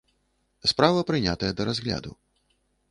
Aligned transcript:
Справа 0.71 1.03
прынятая 1.11 1.51
да 1.61 1.69
разгляду. 1.71 2.17